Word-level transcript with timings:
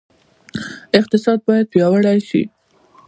اقتصاد 0.99 1.39
باید 1.47 1.65
پیاوړی 1.73 2.19
شي 2.29 2.41